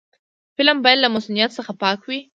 فلم 0.57 0.77
باید 0.83 0.99
له 1.01 1.07
مصنوعیت 1.15 1.51
څخه 1.57 1.71
پاک 1.81 1.99
وي 2.07 2.19